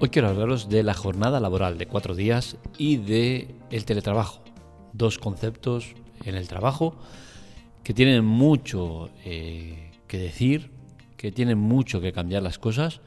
Hoy 0.00 0.10
quiero 0.10 0.28
hablaros 0.28 0.68
de 0.68 0.84
la 0.84 0.94
jornada 0.94 1.40
laboral 1.40 1.76
de 1.76 1.86
cuatro 1.86 2.14
días 2.14 2.56
y 2.78 2.98
de 2.98 3.56
el 3.72 3.84
teletrabajo. 3.84 4.44
Dos 4.92 5.18
conceptos 5.18 5.96
en 6.24 6.36
el 6.36 6.46
trabajo 6.46 6.94
que 7.82 7.94
tienen 7.94 8.24
mucho 8.24 9.10
eh, 9.24 9.90
que 10.06 10.18
decir, 10.18 10.70
que 11.16 11.32
tienen 11.32 11.58
mucho 11.58 12.00
que 12.00 12.12
cambiar 12.12 12.44
las 12.44 12.60
cosas 12.60 13.00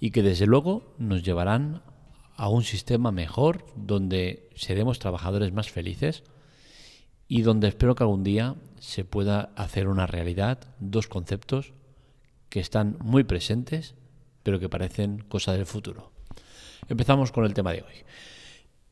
y 0.00 0.10
que 0.10 0.24
desde 0.24 0.46
luego 0.46 0.82
nos 0.98 1.22
llevarán 1.22 1.82
a 2.34 2.48
un 2.48 2.64
sistema 2.64 3.12
mejor 3.12 3.64
donde 3.76 4.48
seremos 4.56 4.98
trabajadores 4.98 5.52
más 5.52 5.70
felices 5.70 6.24
y 7.28 7.42
donde 7.42 7.68
espero 7.68 7.94
que 7.94 8.02
algún 8.02 8.24
día 8.24 8.56
se 8.80 9.04
pueda 9.04 9.52
hacer 9.54 9.86
una 9.86 10.08
realidad 10.08 10.58
dos 10.80 11.06
conceptos 11.06 11.74
que 12.48 12.58
están 12.58 12.96
muy 13.00 13.22
presentes 13.22 13.94
pero 14.42 14.58
que 14.58 14.68
parecen 14.68 15.20
cosa 15.28 15.52
del 15.52 15.66
futuro. 15.66 16.13
Empezamos 16.88 17.32
con 17.32 17.44
el 17.44 17.54
tema 17.54 17.72
de 17.72 17.82
hoy. 17.82 17.94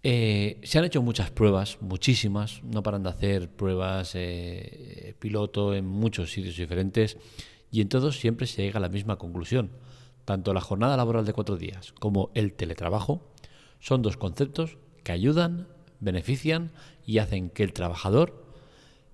Eh, 0.02 0.60
se 0.64 0.78
han 0.78 0.84
hecho 0.84 1.02
muchas 1.02 1.30
pruebas, 1.30 1.78
muchísimas, 1.80 2.62
no 2.64 2.82
paran 2.82 3.02
de 3.02 3.10
hacer 3.10 3.50
pruebas 3.50 4.12
eh, 4.14 5.14
piloto 5.18 5.74
en 5.74 5.86
muchos 5.86 6.32
sitios 6.32 6.56
diferentes 6.56 7.18
y 7.70 7.80
en 7.80 7.88
todos 7.88 8.18
siempre 8.18 8.46
se 8.46 8.62
llega 8.62 8.78
a 8.78 8.80
la 8.80 8.88
misma 8.88 9.16
conclusión. 9.16 9.70
Tanto 10.24 10.54
la 10.54 10.60
jornada 10.60 10.96
laboral 10.96 11.26
de 11.26 11.32
cuatro 11.32 11.56
días 11.56 11.92
como 12.00 12.30
el 12.34 12.54
teletrabajo 12.54 13.30
son 13.78 14.02
dos 14.02 14.16
conceptos 14.16 14.78
que 15.04 15.12
ayudan, 15.12 15.68
benefician 16.00 16.72
y 17.06 17.18
hacen 17.18 17.50
que 17.50 17.62
el 17.62 17.72
trabajador 17.72 18.46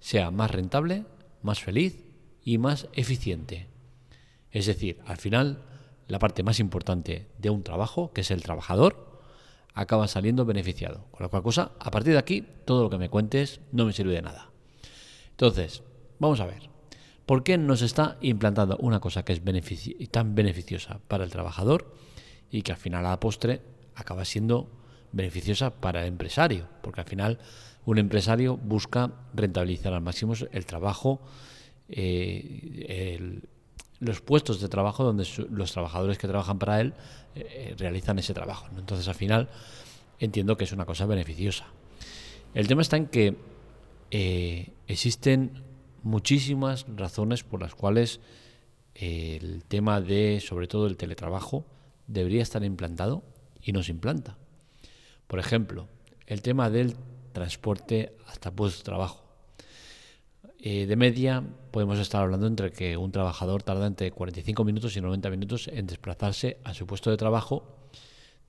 sea 0.01 0.31
más 0.31 0.51
rentable, 0.51 1.05
más 1.43 1.61
feliz 1.61 2.05
y 2.45 2.59
más 2.59 2.89
eficiente. 2.93 3.67
Es 4.53 4.67
decir, 4.67 5.01
al 5.07 5.17
final 5.19 5.65
la 6.09 6.19
parte 6.19 6.43
más 6.43 6.59
importante 6.59 7.29
de 7.39 7.51
un 7.51 7.63
trabajo, 7.63 8.13
que 8.13 8.23
es 8.23 8.31
el 8.31 8.43
trabajador, 8.43 9.21
acaba 9.75 10.09
saliendo 10.09 10.45
beneficiado. 10.45 11.07
Con 11.13 11.23
la 11.23 11.29
cual 11.29 11.43
cosa, 11.43 11.73
a 11.79 11.91
partir 11.91 12.15
de 12.15 12.19
aquí, 12.19 12.45
todo 12.65 12.83
lo 12.83 12.91
que 12.91 12.99
me 12.99 13.11
cuentes 13.11 13.61
no 13.71 13.85
me 13.85 13.93
sirve 13.93 14.15
de 14.15 14.23
nada. 14.23 14.51
Entonces, 15.31 15.83
vamos 16.19 16.41
a 16.41 16.47
ver. 16.47 16.69
¿Por 17.27 17.45
qué 17.45 17.59
nos 17.59 17.83
está 17.83 18.17
implantando 18.23 18.79
una 18.79 19.01
cosa 19.01 19.23
que 19.23 19.35
es 19.35 19.43
tan 20.11 20.35
beneficiosa 20.35 21.01
para 21.09 21.25
el 21.25 21.31
trabajador 21.31 21.95
y 22.51 22.63
que 22.63 22.73
al 22.73 22.79
final 22.79 23.05
a 23.05 23.11
la 23.11 23.21
postre 23.21 23.61
acaba 23.95 24.25
siendo 24.25 24.71
beneficiosa 25.13 25.79
para 25.79 26.01
el 26.01 26.09
empresario? 26.09 26.69
Porque 26.83 27.03
al 27.03 27.07
final 27.07 27.39
un 27.85 27.99
empresario 27.99 28.57
busca 28.57 29.13
rentabilizar 29.35 29.93
al 29.93 30.01
máximo 30.01 30.33
el 30.53 30.65
trabajo, 30.65 31.21
eh, 31.89 33.43
los 34.01 34.21
puestos 34.21 34.61
de 34.61 34.69
trabajo 34.69 35.05
donde 35.05 35.27
los 35.51 35.73
trabajadores 35.73 36.19
que 36.19 36.29
trabajan 36.29 36.59
para 36.59 36.81
él 36.81 36.95
eh, 37.35 37.47
eh, 37.51 37.75
realizan 37.77 38.19
ese 38.19 38.35
trabajo. 38.35 38.67
Entonces, 38.77 39.09
al 39.09 39.15
final, 39.15 39.49
entiendo 40.19 40.57
que 40.57 40.65
es 40.65 40.73
una 40.73 40.85
cosa 40.85 41.07
beneficiosa. 41.07 41.67
El 42.55 42.69
tema 42.69 42.83
está 42.83 42.97
en 42.97 43.07
que 43.07 43.37
eh, 44.11 44.71
existen 44.87 45.63
muchísimas 46.03 46.87
razones 46.97 47.43
por 47.43 47.61
las 47.61 47.75
cuales 47.75 48.21
el 48.95 49.65
tema 49.65 50.01
de, 50.01 50.41
sobre 50.41 50.67
todo, 50.67 50.87
el 50.87 50.97
teletrabajo 50.97 51.65
debería 52.07 52.43
estar 52.43 52.65
implantado 52.65 53.23
y 53.63 53.73
no 53.73 53.83
se 53.83 53.93
implanta. 53.93 54.39
Por 55.27 55.39
ejemplo, 55.39 55.89
el 56.27 56.43
tema 56.43 56.71
del 56.71 56.97
transporte 57.33 58.17
hasta 58.27 58.51
puesto 58.51 58.79
de 58.79 58.85
trabajo. 58.85 59.28
Eh, 60.61 60.87
de 60.87 60.97
media 60.97 61.45
podemos 61.71 62.01
estar 62.01 62.21
hablando 62.21 62.49
entre 62.49 62.73
que 62.73 62.97
un 62.97 63.13
trabajador 63.13 63.63
tarda 63.63 63.87
entre 63.87 64.11
45 64.11 64.65
minutos 64.65 64.97
y 64.97 65.01
90 65.01 65.31
minutos 65.31 65.69
en 65.69 65.87
desplazarse 65.87 66.59
a 66.65 66.75
su 66.75 66.85
puesto 66.85 67.11
de 67.11 67.17
trabajo 67.17 67.77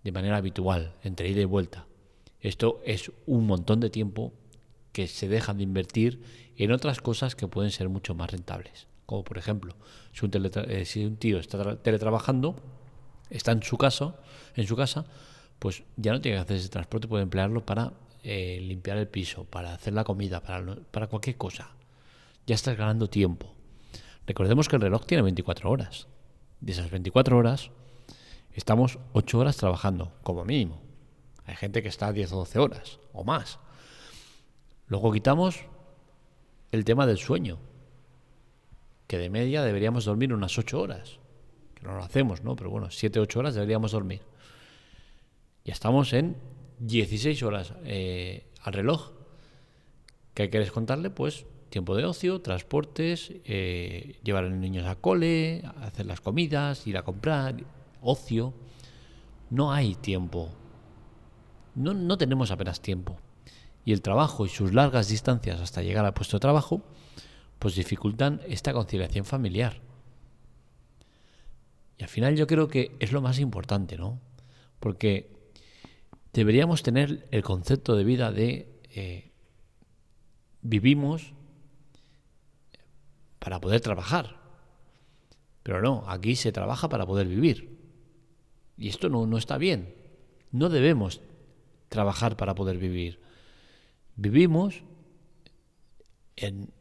de 0.04 0.12
manera 0.12 0.38
habitual, 0.38 0.96
entre 1.04 1.30
ida 1.30 1.42
y 1.42 1.46
vuelta. 1.46 1.86
Esto 2.42 2.82
es 2.84 3.12
un 3.28 3.46
montón 3.46 3.80
de 3.80 3.92
tiempo 3.92 4.34
que 4.92 5.08
se 5.08 5.28
deja 5.28 5.54
de 5.54 5.62
invertir 5.62 6.24
en 6.58 6.72
otras 6.72 7.00
cosas 7.00 7.36
que 7.36 7.48
pueden 7.48 7.70
ser 7.70 7.90
mucho 7.90 8.16
más 8.16 8.32
rentables. 8.32 8.88
Como 9.06 9.24
por 9.24 9.38
ejemplo, 9.38 9.76
si 10.12 10.26
un, 10.26 10.32
eh, 10.34 10.86
si 10.86 11.06
un 11.06 11.18
tío 11.18 11.38
está 11.38 11.76
teletrabajando, 11.76 12.56
está 13.30 13.52
en 13.52 13.62
su 13.62 13.78
casa, 13.78 14.16
en 14.56 14.66
su 14.66 14.76
casa, 14.76 15.06
pues 15.60 15.84
ya 15.96 16.12
no 16.14 16.22
tiene 16.22 16.38
que 16.38 16.42
hacer 16.42 16.58
ese 16.58 16.70
transporte, 16.70 17.08
puede 17.08 17.22
emplearlo 17.22 17.64
para 17.64 17.94
eh, 18.24 18.60
limpiar 18.64 18.98
el 18.98 19.08
piso, 19.08 19.44
para 19.44 19.76
hacer 19.76 19.94
la 19.94 20.04
comida, 20.04 20.42
para 20.42 21.08
cualquier 21.08 21.38
cosa 21.38 21.76
ya 22.50 22.56
estás 22.56 22.76
ganando 22.76 23.08
tiempo. 23.12 23.54
Recordemos 24.26 24.68
que 24.68 24.76
el 24.76 24.82
reloj 24.82 25.06
tiene 25.06 25.22
24 25.22 25.70
horas. 25.70 26.08
De 26.62 26.72
esas 26.72 26.90
24 26.90 27.38
horas, 27.38 27.70
estamos 28.54 28.98
8 29.14 29.38
horas 29.38 29.56
trabajando, 29.58 30.14
como 30.24 30.44
mínimo. 30.46 30.82
Hay 31.46 31.56
gente 31.56 31.84
que 31.84 31.90
está 31.90 32.08
a 32.08 32.12
10 32.12 32.34
o 32.34 32.38
12 32.38 32.58
horas 32.58 33.00
o 33.14 33.24
más. 33.24 33.60
Luego 34.88 35.12
quitamos 35.12 35.60
el 36.72 36.86
tema 36.86 37.06
del 37.06 37.20
sueño, 37.20 37.60
que 39.06 39.20
de 39.20 39.30
media 39.30 39.62
deberíamos 39.62 40.06
dormir 40.06 40.34
unas 40.34 40.58
8 40.58 40.82
horas. 40.82 41.20
Que 41.76 41.84
no 41.84 41.96
lo 41.96 42.04
hacemos, 42.04 42.44
¿no? 42.44 42.56
Pero 42.56 42.72
bueno, 42.72 42.90
7 42.90 43.20
8 43.20 43.40
horas 43.40 43.54
deberíamos 43.54 43.92
dormir. 43.92 44.24
Ya 45.66 45.74
estamos 45.74 46.14
en 46.14 46.36
16 46.80 47.44
horas 47.44 47.74
eh, 47.84 48.50
al 48.64 48.74
reloj. 48.74 49.12
¿Qué 50.34 50.50
quieres 50.50 50.72
contarle? 50.72 51.12
Pues 51.12 51.46
tiempo 51.70 51.96
de 51.96 52.06
ocio, 52.06 52.42
transportes, 52.42 53.32
eh, 53.46 54.20
llevar 54.24 54.46
a 54.46 54.50
los 54.50 54.58
niños 54.58 54.86
a 54.88 54.96
cole, 54.96 55.64
hacer 55.82 56.06
las 56.06 56.22
comidas, 56.22 56.86
ir 56.88 56.98
a 56.98 57.04
comprar, 57.04 57.56
ocio. 58.02 58.54
No 59.50 59.72
hay 59.72 59.96
tiempo. 59.96 60.50
No, 61.76 61.94
no 61.94 62.18
tenemos 62.18 62.52
apenas 62.52 62.82
tiempo. 62.82 63.18
Y 63.86 63.94
el 63.94 64.02
trabajo 64.02 64.46
y 64.46 64.50
sus 64.50 64.74
largas 64.74 65.08
distancias 65.08 65.62
hasta 65.62 65.82
llegar 65.82 66.06
al 66.06 66.14
puesto 66.14 66.38
de 66.38 66.42
trabajo, 66.42 66.82
pues 67.58 67.76
dificultan 67.76 68.42
esta 68.48 68.74
conciliación 68.74 69.26
familiar. 69.26 69.82
Y 71.98 72.04
al 72.04 72.10
final 72.10 72.36
yo 72.36 72.48
creo 72.48 72.68
que 72.68 72.96
es 73.00 73.12
lo 73.12 73.22
más 73.22 73.40
importante, 73.40 73.98
¿no? 73.98 74.20
Porque 74.80 75.32
deberíamos 76.34 76.84
tener 76.84 77.28
el 77.32 77.44
concepto 77.44 77.96
de 77.96 78.04
vida 78.04 78.32
de 78.32 78.80
eh, 78.92 79.32
vivimos 80.62 81.34
para 83.40 83.60
poder 83.60 83.82
trabajar. 83.82 84.38
Pero 85.64 85.82
no, 85.82 86.04
aquí 86.08 86.36
se 86.36 86.52
trabaja 86.52 86.90
para 86.90 87.06
poder 87.06 87.28
vivir. 87.28 87.78
Y 88.78 88.90
esto 88.90 89.10
no, 89.10 89.38
está 89.38 89.58
bien. 89.58 89.94
No 90.52 90.70
debemos 90.70 91.22
trabajar 91.90 92.38
para 92.38 92.56
poder 92.56 92.78
vivir. 92.78 93.20
Vivimos 94.16 94.84
en, 96.36 96.72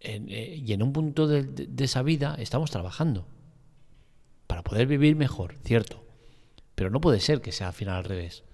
eh, 0.00 0.62
y 0.64 0.72
en 0.72 0.82
un 0.82 0.92
punto 0.92 1.26
de, 1.26 1.68
esa 1.78 2.02
vida 2.02 2.36
estamos 2.38 2.70
trabajando 2.70 3.26
para 4.46 4.62
poder 4.62 4.86
vivir 4.86 5.16
mejor, 5.16 5.56
cierto. 5.64 6.04
Pero 6.74 6.90
no 6.90 7.00
puede 7.00 7.20
ser 7.20 7.40
que 7.40 7.52
sea 7.52 7.68
al 7.68 7.72
final 7.72 7.96
al 7.96 8.04
revés. 8.04 8.44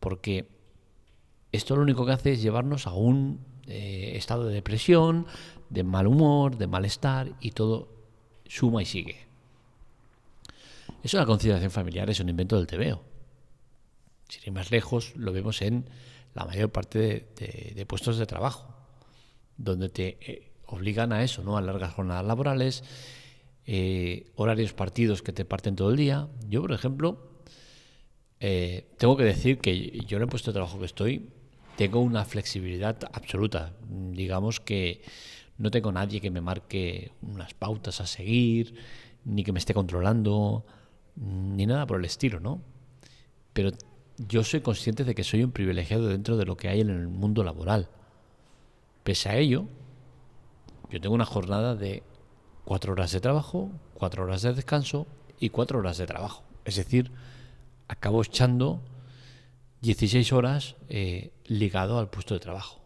Porque 0.00 0.48
esto 1.52 1.76
lo 1.76 1.82
único 1.82 2.04
que 2.04 2.12
hace 2.12 2.32
es 2.32 2.42
llevarnos 2.42 2.86
a 2.88 2.94
un 2.94 3.40
eh, 3.68 4.12
estado 4.16 4.46
de 4.48 4.54
depresión, 4.54 5.26
de 5.74 5.84
mal 5.84 6.06
humor, 6.06 6.56
de 6.56 6.66
malestar 6.66 7.32
y 7.40 7.50
todo 7.50 7.88
suma 8.46 8.82
y 8.82 8.86
sigue. 8.86 9.26
Eso 11.02 11.18
de 11.18 11.22
la 11.22 11.26
conciliación 11.26 11.70
familiar 11.70 12.08
es 12.08 12.20
un 12.20 12.28
invento 12.28 12.56
del 12.56 12.66
TVO. 12.66 13.02
Si 14.28 14.40
ir 14.42 14.52
más 14.52 14.70
lejos, 14.70 15.14
lo 15.16 15.32
vemos 15.32 15.60
en 15.60 15.84
la 16.34 16.44
mayor 16.46 16.70
parte 16.70 17.28
de, 17.36 17.86
puestos 17.86 18.16
de 18.16 18.26
trabajo, 18.26 18.74
donde 19.56 19.88
te 19.88 20.16
eh, 20.20 20.52
obligan 20.66 21.12
a 21.12 21.22
eso, 21.22 21.42
¿no? 21.42 21.56
A 21.56 21.60
largas 21.60 21.92
jornadas 21.92 22.24
laborales, 22.24 22.84
eh, 23.66 24.30
horarios 24.36 24.72
partidos 24.72 25.22
que 25.22 25.32
te 25.32 25.44
parten 25.44 25.76
todo 25.76 25.90
el 25.90 25.96
día. 25.96 26.28
Yo, 26.48 26.62
por 26.62 26.72
ejemplo, 26.72 27.18
eh, 28.40 28.88
tengo 28.96 29.16
que 29.16 29.24
decir 29.24 29.58
que 29.58 29.90
yo 30.06 30.16
en 30.16 30.22
el 30.22 30.28
puesto 30.28 30.50
de 30.50 30.54
trabajo 30.54 30.78
que 30.78 30.86
estoy 30.86 31.30
tengo 31.76 32.00
una 32.00 32.24
flexibilidad 32.24 32.96
absoluta. 33.12 33.74
Digamos 33.88 34.60
que 34.60 35.02
no 35.58 35.70
tengo 35.70 35.92
nadie 35.92 36.20
que 36.20 36.30
me 36.30 36.40
marque 36.40 37.12
unas 37.22 37.54
pautas 37.54 38.00
a 38.00 38.06
seguir, 38.06 38.74
ni 39.24 39.44
que 39.44 39.52
me 39.52 39.58
esté 39.58 39.72
controlando, 39.72 40.64
ni 41.16 41.66
nada 41.66 41.86
por 41.86 41.98
el 41.98 42.04
estilo, 42.04 42.40
¿no? 42.40 42.60
Pero 43.52 43.70
yo 44.18 44.42
soy 44.42 44.60
consciente 44.60 45.04
de 45.04 45.14
que 45.14 45.24
soy 45.24 45.44
un 45.44 45.52
privilegiado 45.52 46.08
dentro 46.08 46.36
de 46.36 46.44
lo 46.44 46.56
que 46.56 46.68
hay 46.68 46.80
en 46.80 46.90
el 46.90 47.08
mundo 47.08 47.44
laboral. 47.44 47.88
Pese 49.04 49.28
a 49.28 49.36
ello, 49.36 49.66
yo 50.90 51.00
tengo 51.00 51.14
una 51.14 51.24
jornada 51.24 51.76
de 51.76 52.02
cuatro 52.64 52.92
horas 52.92 53.12
de 53.12 53.20
trabajo, 53.20 53.70
cuatro 53.94 54.24
horas 54.24 54.42
de 54.42 54.54
descanso 54.54 55.06
y 55.38 55.50
cuatro 55.50 55.78
horas 55.78 55.98
de 55.98 56.06
trabajo. 56.06 56.42
Es 56.64 56.76
decir, 56.76 57.12
acabo 57.86 58.22
echando 58.22 58.80
16 59.82 60.32
horas 60.32 60.76
eh, 60.88 61.32
ligado 61.44 61.98
al 61.98 62.08
puesto 62.08 62.34
de 62.34 62.40
trabajo. 62.40 62.80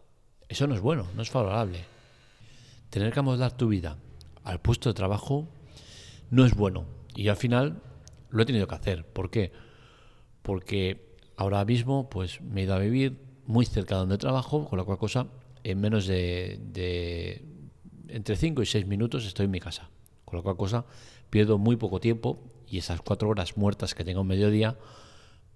Eso 0.49 0.67
no 0.67 0.75
es 0.75 0.81
bueno, 0.81 1.07
no 1.15 1.21
es 1.21 1.29
favorable 1.29 1.85
tener 2.89 3.13
que 3.13 3.19
amoldar 3.19 3.55
tu 3.55 3.67
vida 3.67 3.97
al 4.43 4.59
puesto 4.59 4.89
de 4.89 4.93
trabajo 4.93 5.47
no 6.29 6.45
es 6.45 6.55
bueno. 6.55 6.85
Y 7.15 7.27
al 7.27 7.37
final 7.37 7.81
lo 8.29 8.43
he 8.43 8.45
tenido 8.45 8.67
que 8.67 8.75
hacer. 8.75 9.05
¿Por 9.05 9.29
qué? 9.29 9.51
Porque 10.41 11.15
ahora 11.35 11.63
mismo 11.65 12.09
pues 12.09 12.41
me 12.41 12.61
he 12.61 12.63
ido 12.63 12.73
a 12.73 12.79
vivir 12.79 13.19
muy 13.45 13.65
cerca 13.65 13.95
de 13.95 14.01
donde 14.01 14.17
trabajo, 14.17 14.65
con 14.67 14.77
la 14.77 14.85
cual 14.85 14.97
cosa 14.97 15.27
en 15.63 15.81
menos 15.81 16.07
de, 16.07 16.59
de 16.61 17.45
entre 18.07 18.35
5 18.35 18.61
y 18.61 18.65
6 18.65 18.85
minutos 18.87 19.25
estoy 19.25 19.45
en 19.45 19.51
mi 19.51 19.59
casa. 19.59 19.89
Con 20.25 20.37
la 20.37 20.43
cual 20.43 20.57
cosa 20.57 20.85
pierdo 21.29 21.57
muy 21.57 21.75
poco 21.75 21.99
tiempo 21.99 22.39
y 22.67 22.77
esas 22.77 23.01
cuatro 23.01 23.29
horas 23.29 23.57
muertas 23.57 23.95
que 23.95 24.03
tengo 24.03 24.21
en 24.21 24.27
mediodía, 24.27 24.77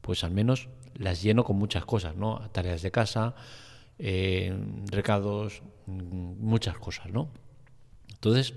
pues 0.02 0.24
al 0.24 0.32
menos 0.32 0.70
las 0.96 1.22
lleno 1.22 1.44
con 1.44 1.58
muchas 1.58 1.86
cosas, 1.86 2.16
¿no? 2.16 2.50
Tareas 2.52 2.82
de 2.82 2.92
casa, 2.92 3.36
eh, 4.06 4.54
recados, 4.92 5.64
mm, 5.86 6.46
muchas 6.46 6.78
cosas, 6.78 7.10
¿no? 7.10 7.30
Entonces, 8.10 8.54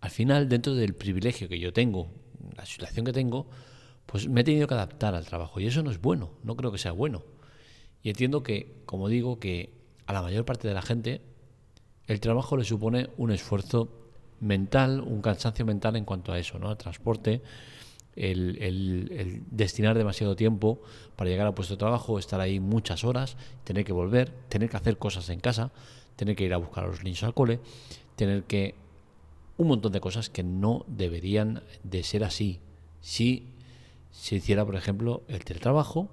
al 0.00 0.10
final, 0.10 0.48
dentro 0.48 0.74
del 0.74 0.94
privilegio 0.94 1.50
que 1.50 1.58
yo 1.58 1.70
tengo, 1.74 2.08
la 2.56 2.64
situación 2.64 3.04
que 3.04 3.12
tengo, 3.12 3.46
pues 4.06 4.26
me 4.26 4.40
he 4.40 4.44
tenido 4.44 4.66
que 4.66 4.72
adaptar 4.72 5.14
al 5.14 5.26
trabajo 5.26 5.60
y 5.60 5.66
eso 5.66 5.82
no 5.82 5.90
es 5.90 6.00
bueno, 6.00 6.30
no 6.44 6.56
creo 6.56 6.72
que 6.72 6.78
sea 6.78 6.92
bueno. 6.92 7.24
Y 8.02 8.08
entiendo 8.08 8.42
que, 8.42 8.80
como 8.86 9.10
digo, 9.10 9.38
que 9.38 9.74
a 10.06 10.14
la 10.14 10.22
mayor 10.22 10.46
parte 10.46 10.66
de 10.66 10.72
la 10.72 10.80
gente 10.80 11.20
el 12.06 12.20
trabajo 12.20 12.56
le 12.56 12.64
supone 12.64 13.10
un 13.18 13.30
esfuerzo 13.30 13.90
mental, 14.40 15.02
un 15.02 15.20
cansancio 15.20 15.66
mental 15.66 15.94
en 15.96 16.06
cuanto 16.06 16.32
a 16.32 16.38
eso, 16.38 16.58
¿no? 16.58 16.70
El 16.70 16.78
transporte, 16.78 17.42
el, 18.18 19.42
destinar 19.50 19.96
demasiado 19.96 20.36
tiempo 20.36 20.80
para 21.16 21.30
llegar 21.30 21.46
a 21.46 21.54
puesto 21.54 21.74
de 21.74 21.78
trabajo, 21.78 22.18
estar 22.18 22.40
ahí 22.40 22.60
muchas 22.60 23.04
horas, 23.04 23.36
tener 23.64 23.84
que 23.84 23.92
volver, 23.92 24.30
tener 24.48 24.68
que 24.68 24.76
hacer 24.76 24.98
cosas 24.98 25.28
en 25.28 25.40
casa, 25.40 25.70
tener 26.16 26.36
que 26.36 26.44
ir 26.44 26.52
a 26.52 26.58
buscar 26.58 26.84
a 26.84 26.88
los 26.88 27.02
niños 27.04 27.22
al 27.22 27.34
cole, 27.34 27.60
tener 28.16 28.44
que 28.44 28.74
un 29.56 29.68
montón 29.68 29.92
de 29.92 30.00
cosas 30.00 30.30
que 30.30 30.42
no 30.42 30.84
deberían 30.86 31.62
de 31.82 32.02
ser 32.02 32.24
así. 32.24 32.60
Si 33.00 33.54
se 34.10 34.36
hiciera, 34.36 34.64
por 34.64 34.76
ejemplo, 34.76 35.22
el 35.28 35.44
teletrabajo, 35.44 36.08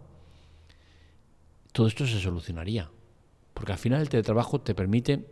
todo 1.71 1.87
esto 1.87 2.07
se 2.07 2.19
solucionaría. 2.19 2.89
Porque 3.53 3.71
al 3.71 3.77
final 3.77 4.01
el 4.01 4.09
teletrabajo 4.09 4.61
te 4.61 4.75
permite 4.75 5.25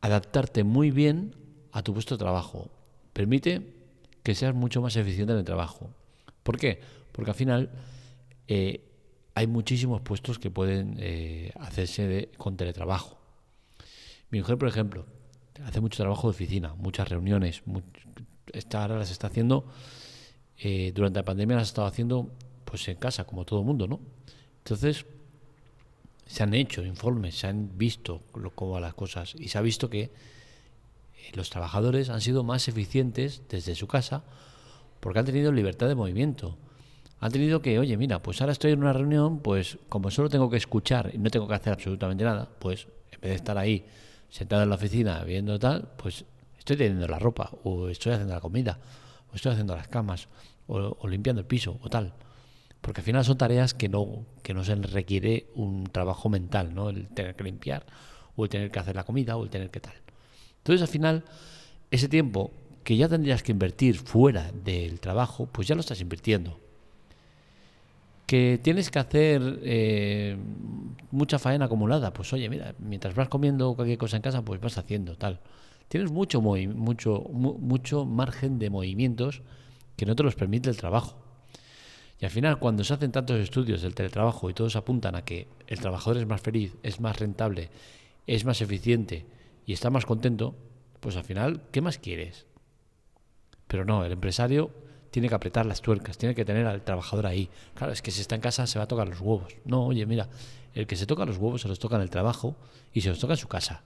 adaptarte 0.00 0.64
muy 0.64 0.90
bien 0.90 1.34
a 1.72 1.82
tu 1.82 1.92
puesto 1.92 2.14
de 2.14 2.18
trabajo. 2.18 2.70
Permite 3.12 3.79
que 4.22 4.34
seas 4.34 4.54
mucho 4.54 4.80
más 4.80 4.96
eficiente 4.96 5.32
en 5.32 5.38
el 5.38 5.44
trabajo. 5.44 5.90
¿Por 6.42 6.58
qué? 6.58 6.80
Porque 7.12 7.30
al 7.30 7.36
final 7.36 7.70
eh, 8.48 8.84
hay 9.34 9.46
muchísimos 9.46 10.00
puestos 10.00 10.38
que 10.38 10.50
pueden 10.50 10.96
eh, 10.98 11.52
hacerse 11.60 12.30
con 12.36 12.56
teletrabajo. 12.56 13.18
Mi 14.30 14.40
mujer, 14.40 14.58
por 14.58 14.68
ejemplo, 14.68 15.06
hace 15.64 15.80
mucho 15.80 16.02
trabajo 16.02 16.28
de 16.28 16.30
oficina, 16.30 16.74
muchas 16.74 17.08
reuniones. 17.08 17.62
ahora 18.74 18.98
las 18.98 19.10
está 19.10 19.28
haciendo, 19.28 19.66
eh, 20.58 20.92
durante 20.94 21.18
la 21.18 21.24
pandemia 21.24 21.56
las 21.56 21.68
ha 21.68 21.70
estado 21.70 21.86
haciendo 21.86 22.30
pues 22.64 22.86
en 22.88 22.96
casa, 22.96 23.24
como 23.24 23.44
todo 23.44 23.60
el 23.60 23.66
mundo, 23.66 23.88
¿no? 23.88 24.00
Entonces, 24.58 25.06
se 26.26 26.42
han 26.42 26.54
hecho 26.54 26.84
informes, 26.84 27.36
se 27.36 27.48
han 27.48 27.76
visto 27.76 28.22
cómo 28.54 28.72
van 28.72 28.82
las 28.82 28.94
cosas 28.94 29.34
y 29.36 29.48
se 29.48 29.58
ha 29.58 29.62
visto 29.62 29.90
que 29.90 30.10
los 31.34 31.50
trabajadores 31.50 32.10
han 32.10 32.20
sido 32.20 32.44
más 32.44 32.68
eficientes 32.68 33.42
desde 33.48 33.74
su 33.74 33.86
casa 33.86 34.24
porque 35.00 35.18
han 35.18 35.24
tenido 35.24 35.52
libertad 35.52 35.88
de 35.88 35.94
movimiento. 35.94 36.56
Han 37.20 37.32
tenido 37.32 37.60
que, 37.60 37.78
oye, 37.78 37.96
mira, 37.96 38.22
pues 38.22 38.40
ahora 38.40 38.52
estoy 38.52 38.72
en 38.72 38.80
una 38.80 38.92
reunión, 38.92 39.40
pues 39.40 39.78
como 39.88 40.10
solo 40.10 40.28
tengo 40.28 40.48
que 40.48 40.56
escuchar 40.56 41.10
y 41.12 41.18
no 41.18 41.30
tengo 41.30 41.46
que 41.46 41.54
hacer 41.54 41.72
absolutamente 41.72 42.24
nada, 42.24 42.48
pues 42.58 42.86
en 43.12 43.20
vez 43.20 43.30
de 43.30 43.36
estar 43.36 43.58
ahí 43.58 43.84
sentado 44.30 44.62
en 44.62 44.70
la 44.70 44.76
oficina 44.76 45.22
viendo 45.24 45.58
tal, 45.58 45.88
pues 45.96 46.24
estoy 46.58 46.76
teniendo 46.76 47.08
la 47.08 47.18
ropa, 47.18 47.50
o 47.64 47.88
estoy 47.88 48.12
haciendo 48.12 48.34
la 48.34 48.40
comida, 48.40 48.78
o 49.32 49.36
estoy 49.36 49.52
haciendo 49.52 49.74
las 49.74 49.88
camas, 49.88 50.28
o, 50.66 51.06
limpiando 51.08 51.40
el 51.40 51.46
piso, 51.46 51.78
o 51.82 51.90
tal. 51.90 52.14
Porque 52.80 53.00
al 53.00 53.04
final 53.04 53.24
son 53.24 53.36
tareas 53.36 53.74
que 53.74 53.88
no, 53.88 54.24
que 54.42 54.54
no 54.54 54.64
se 54.64 54.74
requiere 54.76 55.48
un 55.54 55.84
trabajo 55.84 56.28
mental, 56.28 56.74
¿no? 56.74 56.88
El 56.88 57.08
tener 57.08 57.34
que 57.34 57.44
limpiar, 57.44 57.84
o 58.36 58.44
el 58.44 58.50
tener 58.50 58.70
que 58.70 58.78
hacer 58.78 58.96
la 58.96 59.04
comida, 59.04 59.36
o 59.36 59.44
el 59.44 59.50
tener 59.50 59.70
que 59.70 59.80
tal. 59.80 59.94
Entonces, 60.60 60.82
al 60.82 60.88
final, 60.88 61.24
ese 61.90 62.08
tiempo 62.08 62.52
que 62.84 62.96
ya 62.96 63.08
tendrías 63.08 63.42
que 63.42 63.52
invertir 63.52 63.96
fuera 63.96 64.52
del 64.52 65.00
trabajo, 65.00 65.46
pues 65.46 65.68
ya 65.68 65.74
lo 65.74 65.80
estás 65.80 66.00
invirtiendo. 66.00 66.58
Que 68.26 68.60
tienes 68.62 68.90
que 68.90 68.98
hacer 68.98 69.60
eh, 69.62 70.36
mucha 71.10 71.38
faena 71.38 71.64
acumulada, 71.64 72.12
pues 72.12 72.32
oye, 72.32 72.48
mira, 72.48 72.74
mientras 72.78 73.14
vas 73.14 73.28
comiendo 73.28 73.74
cualquier 73.74 73.98
cosa 73.98 74.16
en 74.16 74.22
casa, 74.22 74.42
pues 74.42 74.60
vas 74.60 74.78
haciendo 74.78 75.16
tal. 75.16 75.40
Tienes 75.88 76.12
mucho, 76.12 76.40
mucho, 76.40 77.24
mucho 77.32 78.04
margen 78.04 78.58
de 78.60 78.70
movimientos 78.70 79.42
que 79.96 80.06
no 80.06 80.14
te 80.14 80.22
los 80.22 80.36
permite 80.36 80.70
el 80.70 80.76
trabajo. 80.76 81.18
Y 82.20 82.24
al 82.26 82.30
final, 82.30 82.58
cuando 82.58 82.84
se 82.84 82.94
hacen 82.94 83.12
tantos 83.12 83.40
estudios 83.40 83.82
del 83.82 83.94
teletrabajo 83.94 84.48
y 84.50 84.54
todos 84.54 84.76
apuntan 84.76 85.16
a 85.16 85.24
que 85.24 85.48
el 85.66 85.80
trabajador 85.80 86.18
es 86.18 86.26
más 86.26 86.40
feliz, 86.40 86.76
es 86.82 87.00
más 87.00 87.18
rentable, 87.18 87.70
es 88.26 88.44
más 88.44 88.60
eficiente, 88.60 89.26
y 89.66 89.72
está 89.72 89.90
más 89.90 90.06
contento, 90.06 90.54
pues 91.00 91.16
al 91.16 91.24
final, 91.24 91.62
¿qué 91.72 91.80
más 91.80 91.98
quieres? 91.98 92.46
Pero 93.66 93.84
no, 93.84 94.04
el 94.04 94.12
empresario 94.12 94.70
tiene 95.10 95.28
que 95.28 95.34
apretar 95.34 95.66
las 95.66 95.80
tuercas, 95.80 96.18
tiene 96.18 96.34
que 96.34 96.44
tener 96.44 96.66
al 96.66 96.82
trabajador 96.82 97.26
ahí. 97.26 97.48
Claro, 97.74 97.92
es 97.92 98.02
que 98.02 98.10
si 98.10 98.20
está 98.20 98.34
en 98.34 98.40
casa 98.40 98.66
se 98.66 98.78
va 98.78 98.84
a 98.84 98.88
tocar 98.88 99.08
los 99.08 99.20
huevos. 99.20 99.54
No, 99.64 99.86
oye, 99.86 100.06
mira, 100.06 100.28
el 100.74 100.86
que 100.86 100.96
se 100.96 101.06
toca 101.06 101.24
los 101.24 101.36
huevos 101.36 101.62
se 101.62 101.68
los 101.68 101.78
toca 101.78 101.96
en 101.96 102.02
el 102.02 102.10
trabajo 102.10 102.56
y 102.92 103.00
se 103.00 103.08
los 103.08 103.18
toca 103.18 103.34
en 103.34 103.38
su 103.38 103.48
casa. 103.48 103.82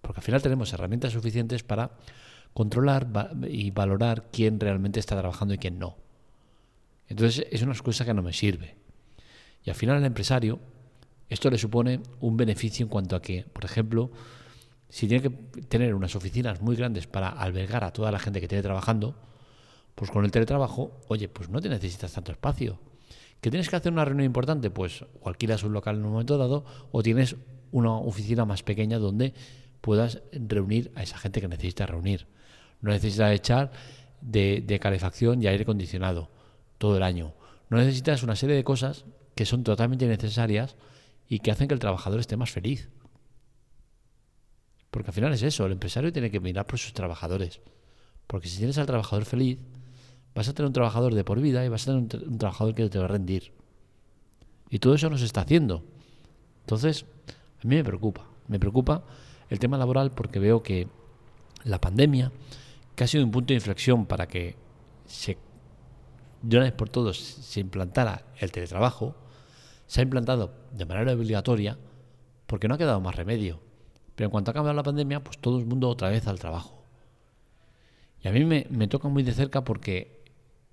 Porque 0.00 0.20
al 0.20 0.24
final 0.24 0.42
tenemos 0.42 0.72
herramientas 0.72 1.12
suficientes 1.12 1.62
para 1.62 1.92
controlar 2.52 3.06
y 3.48 3.70
valorar 3.70 4.28
quién 4.32 4.58
realmente 4.58 5.00
está 5.00 5.18
trabajando 5.18 5.54
y 5.54 5.58
quién 5.58 5.78
no. 5.78 5.96
Entonces 7.08 7.46
es 7.50 7.62
una 7.62 7.72
excusa 7.72 8.04
que 8.04 8.14
no 8.14 8.22
me 8.22 8.32
sirve. 8.32 8.76
Y 9.64 9.70
al 9.70 9.76
final 9.76 9.96
al 9.96 10.04
empresario 10.04 10.60
esto 11.28 11.50
le 11.50 11.58
supone 11.58 12.00
un 12.20 12.36
beneficio 12.36 12.84
en 12.84 12.88
cuanto 12.88 13.16
a 13.16 13.22
que, 13.22 13.44
por 13.52 13.64
ejemplo, 13.64 14.10
si 14.88 15.08
tiene 15.08 15.22
que 15.22 15.30
tener 15.62 15.94
unas 15.94 16.14
oficinas 16.14 16.60
muy 16.60 16.76
grandes 16.76 17.06
para 17.06 17.28
albergar 17.28 17.84
a 17.84 17.92
toda 17.92 18.12
la 18.12 18.18
gente 18.18 18.40
que 18.40 18.48
tiene 18.48 18.62
trabajando, 18.62 19.16
pues 19.94 20.10
con 20.10 20.24
el 20.24 20.30
teletrabajo, 20.30 21.00
oye, 21.08 21.28
pues 21.28 21.48
no 21.48 21.60
te 21.60 21.68
necesitas 21.68 22.12
tanto 22.12 22.32
espacio. 22.32 22.78
¿Que 23.40 23.50
tienes 23.50 23.68
que 23.68 23.76
hacer 23.76 23.92
una 23.92 24.04
reunión 24.04 24.26
importante? 24.26 24.70
Pues 24.70 25.04
o 25.20 25.28
alquilas 25.28 25.62
un 25.62 25.72
local 25.72 25.96
en 25.96 26.04
un 26.04 26.12
momento 26.12 26.38
dado 26.38 26.64
o 26.92 27.02
tienes 27.02 27.36
una 27.72 27.92
oficina 27.92 28.44
más 28.44 28.62
pequeña 28.62 28.98
donde 28.98 29.34
puedas 29.80 30.22
reunir 30.32 30.92
a 30.94 31.02
esa 31.02 31.18
gente 31.18 31.40
que 31.40 31.48
necesita 31.48 31.86
reunir. 31.86 32.26
No 32.80 32.90
necesitas 32.90 33.32
echar 33.32 33.72
de, 34.20 34.62
de 34.66 34.78
calefacción 34.78 35.42
y 35.42 35.46
aire 35.46 35.62
acondicionado 35.62 36.30
todo 36.78 36.96
el 36.96 37.02
año. 37.02 37.34
No 37.68 37.78
necesitas 37.78 38.22
una 38.22 38.36
serie 38.36 38.56
de 38.56 38.64
cosas 38.64 39.04
que 39.34 39.46
son 39.46 39.64
totalmente 39.64 40.06
necesarias 40.06 40.76
y 41.28 41.40
que 41.40 41.50
hacen 41.50 41.68
que 41.68 41.74
el 41.74 41.80
trabajador 41.80 42.20
esté 42.20 42.36
más 42.36 42.50
feliz. 42.50 42.88
Porque 44.90 45.10
al 45.10 45.14
final 45.14 45.32
es 45.32 45.42
eso, 45.42 45.66
el 45.66 45.72
empresario 45.72 46.12
tiene 46.12 46.30
que 46.30 46.40
mirar 46.40 46.66
por 46.66 46.78
sus 46.78 46.92
trabajadores. 46.92 47.60
Porque 48.26 48.48
si 48.48 48.58
tienes 48.58 48.78
al 48.78 48.86
trabajador 48.86 49.24
feliz, 49.24 49.58
vas 50.34 50.48
a 50.48 50.54
tener 50.54 50.66
un 50.66 50.72
trabajador 50.72 51.14
de 51.14 51.24
por 51.24 51.40
vida 51.40 51.64
y 51.64 51.68
vas 51.68 51.82
a 51.82 51.92
tener 51.92 52.00
un, 52.28 52.38
trabajador 52.38 52.74
que 52.74 52.88
te 52.88 52.98
va 52.98 53.06
a 53.06 53.08
rendir. 53.08 53.52
Y 54.70 54.78
todo 54.78 54.94
eso 54.94 55.08
no 55.10 55.18
se 55.18 55.24
está 55.24 55.42
haciendo. 55.42 55.84
Entonces, 56.60 57.04
a 57.62 57.66
mí 57.66 57.76
me 57.76 57.84
preocupa. 57.84 58.26
Me 58.48 58.58
preocupa 58.58 59.04
el 59.48 59.58
tema 59.58 59.78
laboral 59.78 60.10
porque 60.10 60.38
veo 60.38 60.62
que 60.62 60.88
la 61.64 61.80
pandemia, 61.80 62.32
que 62.94 63.04
ha 63.04 63.06
sido 63.06 63.24
un 63.24 63.30
punto 63.30 63.48
de 63.48 63.54
inflexión 63.54 64.06
para 64.06 64.26
que 64.26 64.56
de 66.42 66.56
una 66.56 66.66
vez 66.66 66.74
por 66.74 66.88
todos 66.88 67.18
se 67.18 67.60
implantara 67.60 68.24
el 68.38 68.52
teletrabajo, 68.52 69.14
se 69.86 70.00
ha 70.00 70.02
implantado 70.02 70.52
de 70.72 70.84
manera 70.84 71.12
obligatoria 71.12 71.78
porque 72.46 72.68
no 72.68 72.74
ha 72.74 72.78
quedado 72.78 73.00
más 73.00 73.16
remedio. 73.16 73.60
Pero 74.16 74.26
en 74.26 74.30
cuanto 74.30 74.50
ha 74.50 74.54
cambiado 74.54 74.74
la 74.74 74.82
pandemia, 74.82 75.22
pues 75.22 75.38
todo 75.38 75.58
el 75.58 75.66
mundo 75.66 75.88
otra 75.88 76.08
vez 76.08 76.26
al 76.26 76.40
trabajo. 76.40 76.82
Y 78.22 78.28
a 78.28 78.32
mí 78.32 78.44
me, 78.44 78.88
toca 78.88 79.08
muy 79.08 79.22
de 79.22 79.32
cerca 79.32 79.62
porque 79.62 80.24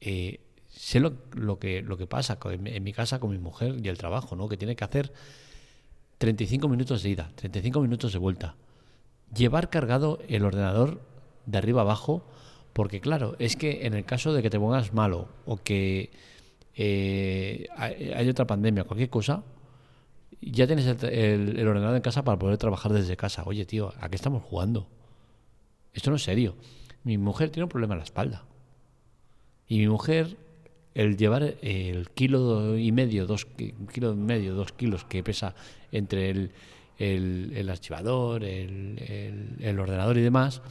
eh, 0.01 0.39
sé 0.69 0.99
lo, 0.99 1.59
que, 1.59 1.81
lo 1.81 1.97
que 1.97 2.07
pasa 2.07 2.39
en, 2.45 2.83
mi 2.83 2.93
casa 2.93 3.19
con 3.19 3.29
mi 3.31 3.37
mujer 3.37 3.75
y 3.83 3.89
el 3.89 3.97
trabajo, 3.97 4.35
¿no? 4.35 4.47
Que 4.47 4.57
tiene 4.57 4.75
que 4.75 4.85
hacer 4.85 5.13
35 6.17 6.69
minutos 6.69 7.03
de 7.03 7.09
ida, 7.09 7.31
35 7.35 7.81
minutos 7.81 8.13
de 8.13 8.19
vuelta. 8.19 8.55
Llevar 9.35 9.69
cargado 9.69 10.19
el 10.29 10.45
ordenador 10.45 11.01
de 11.45 11.57
arriba 11.57 11.81
abajo, 11.81 12.25
porque 12.71 13.01
claro, 13.01 13.35
es 13.39 13.57
que 13.57 13.85
en 13.85 13.93
el 13.93 14.05
caso 14.05 14.33
de 14.33 14.41
que 14.41 14.49
te 14.49 14.57
pongas 14.57 14.93
malo 14.93 15.27
o 15.45 15.57
que 15.57 16.11
eh, 16.75 17.67
hay 17.77 18.29
otra 18.29 18.47
pandemia, 18.47 18.85
cualquier 18.85 19.09
cosa, 19.09 19.43
ya 20.51 20.67
tienes 20.67 20.85
el, 21.03 21.67
ordenador 21.67 21.95
en 21.95 22.01
casa 22.01 22.23
para 22.23 22.37
poder 22.39 22.57
trabajar 22.57 22.93
desde 22.93 23.17
casa. 23.17 23.43
Oye, 23.45 23.65
tío, 23.65 23.93
¿a 23.99 24.09
qué 24.09 24.15
estamos 24.15 24.43
jugando? 24.43 24.87
Esto 25.93 26.09
no 26.09 26.15
es 26.15 26.23
serio. 26.23 26.55
Mi 27.03 27.17
mujer 27.17 27.49
tiene 27.49 27.65
un 27.65 27.69
problema 27.69 27.93
en 27.93 27.99
la 27.99 28.05
espalda. 28.05 28.45
Y 29.67 29.79
mi 29.79 29.87
mujer, 29.87 30.37
el 30.93 31.17
llevar 31.17 31.55
el 31.61 32.09
kilo 32.11 32.77
y 32.77 32.91
medio, 32.91 33.25
dos 33.25 33.45
kilo 33.91 34.13
y 34.13 34.15
medio, 34.15 34.55
dos 34.55 34.73
kilos 34.73 35.05
que 35.05 35.23
pesa 35.23 35.55
entre 35.91 36.29
el, 36.29 36.51
el, 36.97 37.69
archivador, 37.69 38.43
el, 38.43 39.57
el 39.59 39.79
ordenador 39.79 40.17
y 40.17 40.21
demás, 40.21 40.61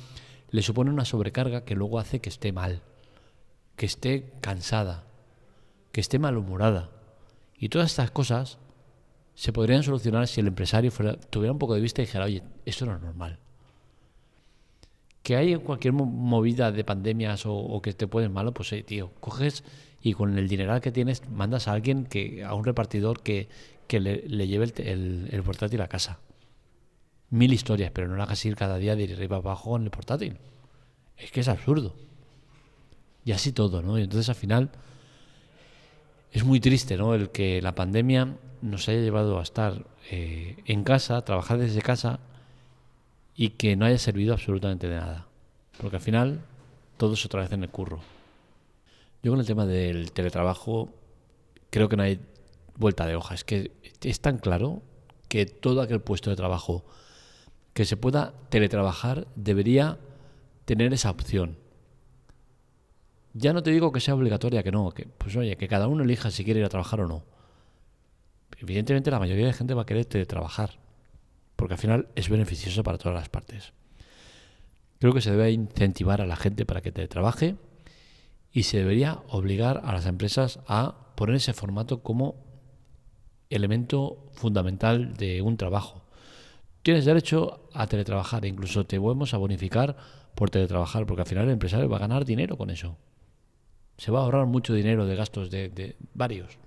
le 0.50 0.62
supone 0.62 0.90
una 0.90 1.04
sobrecarga 1.04 1.64
que 1.64 1.74
luego 1.74 1.98
hace 1.98 2.20
que 2.20 2.28
esté 2.28 2.52
mal. 2.52 2.82
que 3.76 3.86
esté 3.86 4.32
cansada, 4.40 5.06
que 5.92 6.00
esté 6.00 6.18
malhumorada. 6.18 6.90
Y 7.56 7.68
todas 7.68 7.90
estas 7.90 8.10
cosas 8.10 8.58
se 9.34 9.52
podrían 9.52 9.82
solucionar 9.82 10.28
si 10.28 10.40
el 10.40 10.48
empresario 10.48 10.92
tuviera 11.30 11.52
un 11.52 11.58
poco 11.58 11.74
de 11.74 11.80
vista 11.80 12.02
y 12.02 12.06
dijera, 12.06 12.26
oye, 12.26 12.42
esto 12.64 12.86
no 12.86 12.96
es 12.96 13.02
normal. 13.02 13.38
Que 15.22 15.36
hay 15.36 15.54
cualquier 15.56 15.94
movida 15.94 16.72
de 16.72 16.84
pandemias 16.84 17.44
o, 17.46 17.80
que 17.80 17.92
te 17.92 18.06
pones 18.06 18.30
malo, 18.30 18.52
pues 18.52 18.72
eh, 18.72 18.82
tío, 18.82 19.12
coges 19.20 19.64
y 20.02 20.14
con 20.14 20.36
el 20.36 20.48
dineral 20.48 20.80
que 20.80 20.90
tienes 20.90 21.28
mandas 21.30 21.68
a 21.68 21.72
alguien, 21.72 22.06
que 22.06 22.44
a 22.44 22.54
un 22.54 22.64
repartidor 22.64 23.22
que, 23.22 23.48
le, 23.88 24.46
lleve 24.48 24.72
el, 24.78 25.42
portátil 25.44 25.80
a 25.80 25.88
casa. 25.88 26.18
Mil 27.30 27.52
historias, 27.52 27.92
pero 27.92 28.08
no 28.08 28.16
lo 28.16 28.22
hagas 28.22 28.44
ir 28.44 28.56
cada 28.56 28.78
día 28.78 28.96
de 28.96 29.04
arriba 29.12 29.36
abajo 29.36 29.70
con 29.70 29.84
el 29.84 29.90
portátil. 29.90 30.38
Es 31.16 31.30
que 31.30 31.40
es 31.40 31.48
absurdo. 31.48 31.94
Y 33.24 33.32
así 33.32 33.52
todo, 33.52 33.80
¿no? 33.80 33.98
Y 33.98 34.02
entonces 34.02 34.28
al 34.28 34.34
final 34.34 34.70
es 36.32 36.44
muy 36.44 36.60
triste, 36.60 36.96
¿no? 36.96 37.14
El 37.14 37.30
que 37.30 37.60
la 37.62 37.74
pandemia 37.74 38.36
nos 38.62 38.88
haya 38.88 39.00
llevado 39.00 39.38
a 39.38 39.42
estar 39.42 39.86
eh, 40.10 40.56
en 40.64 40.82
casa, 40.82 41.22
trabajar 41.24 41.58
desde 41.58 41.82
casa 41.82 42.20
y 43.36 43.50
que 43.50 43.76
no 43.76 43.84
haya 43.84 43.98
servido 43.98 44.32
absolutamente 44.32 44.88
de 44.88 44.96
nada. 44.96 45.26
Porque 45.80 45.96
al 45.96 46.02
final 46.02 46.40
todo 46.96 47.14
es 47.14 47.24
otra 47.26 47.42
vez 47.42 47.52
en 47.52 47.62
el 47.62 47.68
curro. 47.68 48.00
Yo 49.22 49.32
con 49.32 49.40
el 49.40 49.46
tema 49.46 49.66
del 49.66 50.12
teletrabajo 50.12 50.92
creo 51.70 51.88
que 51.88 51.96
no 51.96 52.02
hay 52.02 52.20
vuelta 52.76 53.06
de 53.06 53.14
hoja. 53.14 53.34
Es 53.34 53.44
que 53.44 53.72
es 54.02 54.20
tan 54.20 54.38
claro 54.38 54.82
que 55.28 55.44
todo 55.46 55.82
aquel 55.82 56.00
puesto 56.00 56.30
de 56.30 56.36
trabajo 56.36 56.84
que 57.74 57.84
se 57.84 57.96
pueda 57.96 58.34
teletrabajar 58.48 59.26
debería 59.34 59.98
tener 60.64 60.92
esa 60.92 61.10
opción. 61.10 61.56
Ya 63.34 63.52
no 63.52 63.62
te 63.62 63.70
digo 63.70 63.92
que 63.92 64.00
sea 64.00 64.14
obligatoria, 64.14 64.62
que 64.62 64.72
no, 64.72 64.90
que 64.90 65.06
pues 65.06 65.34
oye, 65.36 65.56
que 65.56 65.68
cada 65.68 65.88
uno 65.88 66.04
elija 66.04 66.30
si 66.30 66.44
quiere 66.44 66.60
ir 66.60 66.66
a 66.66 66.68
trabajar 66.68 67.00
o 67.00 67.08
no. 67.08 67.24
Evidentemente 68.58 69.10
la 69.10 69.18
mayoría 69.18 69.46
de 69.46 69.52
gente 69.52 69.74
va 69.74 69.82
a 69.82 69.86
querer 69.86 70.04
teletrabajar, 70.04 70.78
porque 71.56 71.74
al 71.74 71.80
final 71.80 72.08
es 72.14 72.28
beneficioso 72.28 72.82
para 72.82 72.98
todas 72.98 73.14
las 73.14 73.28
partes. 73.28 73.72
Creo 74.98 75.12
que 75.12 75.20
se 75.20 75.30
debe 75.30 75.50
incentivar 75.50 76.20
a 76.20 76.26
la 76.26 76.36
gente 76.36 76.64
para 76.64 76.80
que 76.80 76.92
teletrabaje 76.92 77.56
y 78.52 78.64
se 78.64 78.78
debería 78.78 79.20
obligar 79.28 79.80
a 79.84 79.92
las 79.92 80.06
empresas 80.06 80.60
a 80.68 81.14
poner 81.16 81.36
ese 81.36 81.54
formato 81.54 82.02
como 82.02 82.36
elemento 83.50 84.30
fundamental 84.32 85.14
de 85.14 85.42
un 85.42 85.56
trabajo. 85.56 86.04
Tienes 86.82 87.04
derecho 87.04 87.68
a 87.72 87.86
teletrabajar 87.86 88.44
incluso 88.44 88.84
te 88.84 88.98
volvemos 88.98 89.34
a 89.34 89.38
bonificar 89.38 89.96
por 90.34 90.50
teletrabajar, 90.50 91.06
porque 91.06 91.22
al 91.22 91.28
final 91.28 91.44
el 91.44 91.52
empresario 91.52 91.88
va 91.88 91.96
a 91.96 92.00
ganar 92.00 92.24
dinero 92.24 92.56
con 92.56 92.70
eso. 92.70 92.96
Se 94.02 94.10
va 94.10 94.18
a 94.18 94.22
ahorrar 94.24 94.46
mucho 94.46 94.74
dinero 94.74 95.06
de 95.06 95.14
gastos 95.14 95.48
de, 95.48 95.94
varios. 96.12 96.58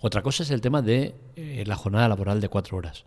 Otra 0.00 0.22
cosa 0.22 0.42
es 0.42 0.50
el 0.50 0.60
tema 0.60 0.82
de 0.82 1.14
eh, 1.36 1.62
la 1.68 1.76
jornada 1.76 2.08
laboral 2.08 2.40
de 2.40 2.48
cuatro 2.48 2.76
horas. 2.76 3.04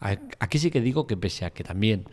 Aquí 0.00 0.58
sí 0.58 0.70
que 0.70 0.80
digo 0.80 1.06
que 1.06 1.18
pese 1.18 1.44
a 1.44 1.50
que 1.50 1.62
también 1.62 2.06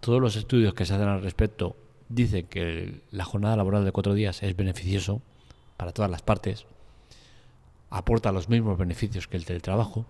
todos 0.00 0.20
los 0.20 0.34
estudios 0.34 0.74
que 0.74 0.84
se 0.84 0.94
hacen 0.94 1.06
al 1.06 1.22
respecto 1.22 1.76
dice 2.08 2.46
que 2.46 3.02
la 3.12 3.24
jornada 3.24 3.54
laboral 3.54 3.84
de 3.84 3.92
cuatro 3.92 4.12
días 4.12 4.42
es 4.42 4.56
beneficioso 4.56 5.22
para 5.76 5.92
todas 5.92 6.10
las 6.10 6.22
partes, 6.22 6.66
aporta 7.90 8.32
los 8.32 8.48
mismos 8.48 8.76
beneficios 8.76 9.28
que 9.28 9.36
el 9.36 9.44
teletrabajo, 9.44 10.04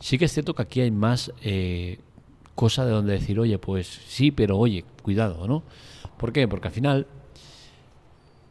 sí 0.00 0.18
que 0.18 0.24
es 0.24 0.32
cierto 0.32 0.56
que 0.56 0.62
aquí 0.62 0.80
hay 0.80 0.90
más 0.90 1.32
eh, 1.42 2.00
cosa 2.56 2.84
de 2.84 2.90
donde 2.90 3.12
decir, 3.12 3.38
oye, 3.38 3.56
pues 3.56 3.86
sí, 3.86 4.32
pero 4.32 4.58
oye, 4.58 4.84
cuidado, 5.04 5.46
¿no? 5.46 5.62
¿Por 6.18 6.32
qué? 6.32 6.48
Porque 6.48 6.66
al 6.66 6.74
final 6.74 7.06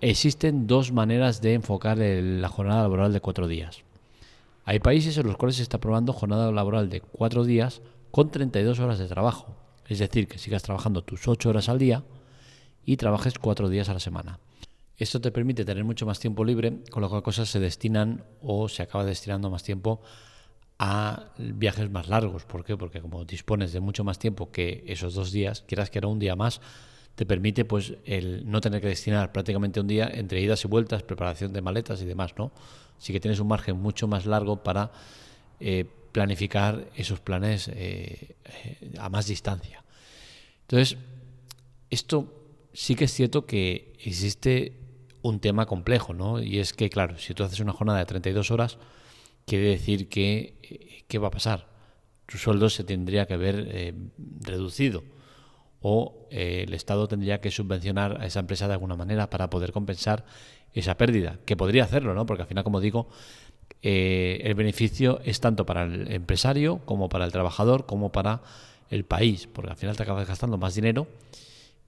existen 0.10 0.68
dos 0.68 0.92
maneras 0.92 1.42
de 1.42 1.54
enfocar 1.54 1.98
la 1.98 2.50
jornada 2.50 2.84
laboral 2.84 3.14
de 3.14 3.22
cuatro 3.22 3.48
días. 3.48 3.84
Hay 4.66 4.80
países 4.80 5.18
en 5.18 5.28
los 5.28 5.38
cuales 5.38 5.58
se 5.58 5.64
está 5.64 5.80
probando 5.80 6.14
jornada 6.14 6.52
laboral 6.52 6.90
de 6.90 7.02
cuatro 7.02 7.44
días 7.44 7.82
con 8.12 8.30
32 8.30 8.80
horas 8.80 9.00
de 9.00 9.08
trabajo. 9.08 9.56
Es 9.88 10.00
decir, 10.00 10.28
que 10.28 10.38
sigas 10.38 10.64
trabajando 10.64 11.04
tus 11.04 11.28
ocho 11.28 11.50
horas 11.50 11.68
al 11.68 11.80
día, 11.80 12.04
y 12.86 12.98
trabajes 12.98 13.40
cuatro 13.40 13.70
días 13.70 13.90
a 13.90 13.94
la 13.94 14.00
semana. 14.00 14.40
Esto 14.98 15.20
te 15.20 15.32
permite 15.32 15.66
tener 15.66 15.84
mucho 15.84 16.06
más 16.06 16.20
tiempo 16.20 16.46
libre, 16.46 16.82
con 16.92 17.02
lo 17.02 17.10
cual 17.10 17.24
cosas 17.24 17.50
se 17.50 17.60
destinan 17.60 18.24
o 18.42 18.70
se 18.70 18.84
acaba 18.84 19.06
destinando 19.06 19.50
más 19.50 19.64
tiempo 19.64 20.02
a 20.78 21.32
viajes 21.38 21.90
más 21.90 22.08
largos. 22.08 22.46
¿Por 22.46 22.64
qué? 22.64 22.78
Porque 22.78 23.02
como 23.02 23.26
dispones 23.26 23.74
de 23.74 23.80
mucho 23.80 24.04
más 24.04 24.20
tiempo 24.20 24.52
que 24.52 24.84
esos 24.88 25.14
dos 25.14 25.32
días, 25.32 25.64
quieras 25.68 25.90
que 25.90 26.00
era 26.00 26.08
un 26.08 26.20
día 26.20 26.36
más, 26.36 26.62
te 27.16 27.26
permite 27.26 27.66
pues 27.66 27.94
el 28.06 28.50
no 28.50 28.62
tener 28.62 28.82
que 28.82 28.88
destinar 28.88 29.32
prácticamente 29.32 29.80
un 29.80 29.88
día 29.88 30.10
entre 30.12 30.42
idas 30.42 30.64
y 30.66 30.68
vueltas, 30.68 31.04
preparación 31.04 31.54
de 31.54 31.62
maletas 31.62 32.02
y 32.02 32.06
demás, 32.06 32.34
¿no? 32.38 32.52
Sí 32.98 33.14
que 33.14 33.20
tienes 33.20 33.40
un 33.40 33.48
margen 33.48 33.78
mucho 33.78 34.08
más 34.08 34.26
largo 34.26 34.64
para 34.64 34.92
eh, 35.60 35.86
planificar 36.12 36.90
esos 36.96 37.20
planes 37.20 37.68
eh, 37.68 38.36
eh, 38.46 38.94
a 38.98 39.10
más 39.10 39.28
distancia. 39.28 39.84
Entonces, 40.62 40.98
esto 41.90 42.34
sí 42.74 42.96
que 42.96 43.06
es 43.06 43.14
cierto 43.14 43.46
que 43.46 43.94
existe 44.04 44.80
un 45.22 45.40
tema 45.40 45.66
complejo, 45.66 46.14
¿no? 46.14 46.42
Y 46.42 46.60
es 46.60 46.74
que, 46.74 46.90
claro, 46.90 47.18
si 47.18 47.34
tú 47.34 47.44
haces 47.44 47.60
una 47.60 47.74
jornada 47.74 48.00
de 48.00 48.06
32 48.06 48.52
horas, 48.52 48.78
quiere 49.46 49.70
decir 49.70 50.10
que, 50.10 51.06
¿qué 51.08 51.18
va 51.18 51.28
a 51.28 51.32
pasar? 51.32 51.68
Tu 52.26 52.38
sueldo 52.38 52.70
se 52.70 52.84
tendría 52.84 53.26
que 53.26 53.38
eh, 53.40 53.94
reducido 54.42 55.04
o 55.84 56.28
eh, 56.32 56.64
el 56.68 56.74
Estado 56.74 57.08
tendría 57.08 57.40
que 57.40 57.52
subvencionar 57.52 58.20
a 58.20 58.26
esa 58.26 58.40
empresa 58.40 58.68
de 58.68 58.74
alguna 58.74 58.96
manera 58.96 59.30
para 59.30 59.52
poder 59.52 59.72
compensar 59.72 60.26
esa 60.74 60.98
pérdida, 60.98 61.38
que 61.46 61.56
podría 61.56 61.84
hacerlo, 61.84 62.16
¿no? 62.16 62.26
Porque 62.26 62.42
al 62.42 62.48
final, 62.48 62.64
como 62.64 62.80
digo, 62.80 63.08
el 63.84 64.56
beneficio 64.56 65.20
es 65.24 65.40
tanto 65.40 65.66
para 65.66 65.84
el 65.84 66.12
empresario 66.12 66.80
como 66.86 67.10
para 67.10 67.26
el 67.26 67.32
trabajador 67.32 67.86
como 67.86 68.12
para 68.12 68.42
el 68.90 69.06
país, 69.06 69.48
porque 69.52 69.72
al 69.72 69.78
final 69.78 69.96
te 69.96 70.04
acabas 70.04 70.28
gastando 70.28 70.58
más 70.58 70.76
dinero 70.76 71.08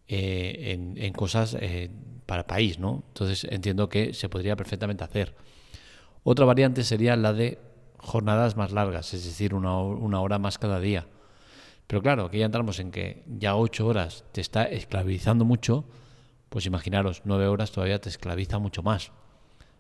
eh, 0.07 0.93
en, 0.97 1.13
cosas 1.13 1.57
eh, 1.59 1.89
para 2.27 2.41
el 2.41 2.45
país, 2.45 2.77
¿no? 2.77 3.03
Entonces 3.07 3.47
entiendo 3.49 3.89
que 3.89 4.13
se 4.13 4.29
podría 4.29 4.55
perfectamente 4.55 5.03
hacer. 5.03 5.33
Otra 6.23 6.45
variante 6.45 6.83
sería 6.83 7.15
la 7.15 7.33
de 7.33 7.57
jornadas 7.97 8.55
más 8.55 8.71
largas, 8.71 9.13
es 9.15 9.25
decir, 9.25 9.55
una, 9.55 9.79
hora 10.19 10.37
más 10.37 10.59
cada 10.59 10.79
día. 10.79 11.07
Pero 11.87 12.01
claro, 12.01 12.25
aquí 12.25 12.39
ya 12.39 12.45
entramos 12.45 12.79
en 12.79 12.91
que 12.91 13.23
ya 13.27 13.55
ocho 13.55 13.87
horas 13.87 14.23
te 14.31 14.41
está 14.41 14.63
esclavizando 14.63 15.45
mucho, 15.45 15.85
pues 16.49 16.65
imaginaros, 16.65 17.21
nueve 17.25 17.47
horas 17.47 17.71
todavía 17.71 17.99
te 17.99 18.09
esclaviza 18.09 18.59
mucho 18.59 18.81
más. 18.81 19.11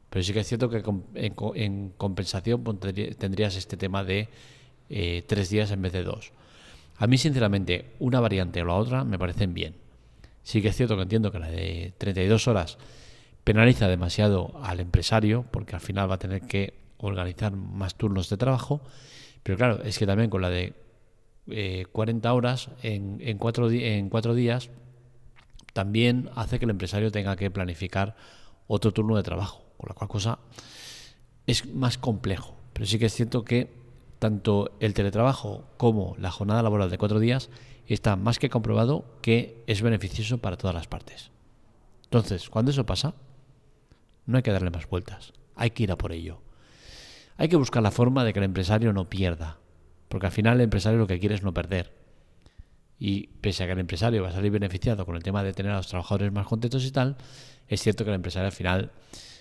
Pero 0.09 0.23
sí 0.23 0.33
que 0.33 0.39
es 0.41 0.47
cierto 0.47 0.69
que 0.69 0.83
en, 1.15 1.89
compensación 1.97 2.63
pues, 2.63 2.77
tendrías 3.17 3.55
este 3.55 3.75
tema 3.75 4.03
de 4.03 4.29
eh, 4.89 5.23
tres 5.27 5.49
días 5.49 5.71
en 5.71 5.81
vez 5.81 5.93
de 5.93 6.03
dos. 6.03 6.31
A 6.97 7.07
mí, 7.07 7.17
sinceramente, 7.17 7.95
una 7.99 8.19
variante 8.19 8.61
o 8.61 8.65
la 8.65 8.75
otra 8.75 9.03
me 9.03 9.19
parecen 9.19 9.53
bien. 9.53 9.75
Sí 10.43 10.61
que 10.61 10.69
es 10.69 10.75
cierto 10.77 10.95
que 10.95 11.01
entiendo 11.01 11.31
que 11.31 11.39
la 11.39 11.49
de 11.49 11.93
32 11.97 12.47
horas 12.47 12.77
penaliza 13.43 13.87
demasiado 13.87 14.59
al 14.63 14.79
empresario 14.79 15.45
porque 15.51 15.75
al 15.75 15.81
final 15.81 16.09
va 16.09 16.15
a 16.15 16.19
tener 16.19 16.41
que 16.41 16.75
organizar 16.97 17.51
más 17.51 17.95
turnos 17.95 18.29
de 18.29 18.37
trabajo, 18.37 18.81
pero 19.43 19.57
claro, 19.57 19.83
es 19.83 19.99
que 19.99 20.05
también 20.05 20.29
con 20.29 20.41
la 20.41 20.49
de 20.49 20.73
40 21.45 22.27
eh, 22.27 22.31
horas 22.31 22.69
en, 22.81 23.17
en, 23.21 23.37
cuatro 23.37 23.69
en 23.69 24.09
cuatro 24.09 24.33
días 24.33 24.69
también 25.73 26.29
hace 26.35 26.57
que 26.57 26.65
el 26.65 26.71
empresario 26.71 27.11
tenga 27.11 27.35
que 27.35 27.51
planificar 27.51 28.15
otro 28.67 28.93
turno 28.93 29.15
de 29.17 29.23
trabajo, 29.23 29.65
con 29.77 29.89
la 29.89 29.93
cual 29.93 30.07
cosa 30.07 30.39
es 31.45 31.65
más 31.73 31.97
complejo. 31.97 32.55
Pero 32.73 32.85
sí 32.85 32.97
que 32.97 33.07
es 33.07 33.13
cierto 33.13 33.43
que 33.43 33.73
tanto 34.19 34.71
el 34.79 34.93
teletrabajo 34.93 35.65
como 35.77 36.15
la 36.17 36.31
jornada 36.31 36.63
laboral 36.63 36.89
de 36.89 36.97
cuatro 36.97 37.19
días 37.19 37.49
está 37.87 38.15
más 38.15 38.39
que 38.39 38.49
comprobado 38.49 39.05
que 39.21 39.63
es 39.67 39.81
beneficioso 39.81 40.39
para 40.39 40.57
todas 40.57 40.75
las 40.75 40.87
partes. 40.87 41.31
Entonces, 42.05 42.49
cuando 42.49 42.71
eso 42.71 42.85
pasa, 42.85 43.13
no 44.25 44.37
hay 44.37 44.43
que 44.43 44.51
darle 44.51 44.71
más 44.71 44.89
vueltas, 44.89 45.33
hay 45.55 45.71
que 45.71 45.83
ir 45.83 45.91
a 45.91 45.97
por 45.97 46.11
ello. 46.11 46.39
Hay 47.37 47.49
que 47.49 47.57
buscar 47.57 47.83
la 47.83 47.91
forma 47.91 48.23
de 48.23 48.31
que 48.31 48.39
el 48.39 48.45
empresario 48.45 48.93
no 48.93 49.09
pierda, 49.09 49.57
porque 50.15 50.27
al 50.27 50.31
final 50.31 50.55
el 50.55 50.61
empresario 50.61 50.97
lo 50.97 51.07
que 51.07 51.19
quiere 51.19 51.35
es 51.35 51.43
no 51.43 51.53
perder. 51.53 51.91
Y 52.97 53.27
pese 53.41 53.63
a 53.63 53.65
que 53.65 53.73
el 53.73 53.79
empresario 53.79 54.23
va 54.23 54.29
a 54.29 54.31
salir 54.31 54.49
beneficiado 54.49 55.05
con 55.05 55.17
el 55.17 55.23
tema 55.23 55.43
de 55.43 55.51
tener 55.51 55.73
a 55.73 55.75
los 55.75 55.89
trabajadores 55.89 56.31
más 56.31 56.47
contentos 56.47 56.85
y 56.85 56.91
tal, 56.91 57.17
es 57.67 57.81
cierto 57.81 58.05
que 58.05 58.11
el 58.11 58.15
empresario 58.15 58.45
al 58.45 58.53
final 58.53 58.93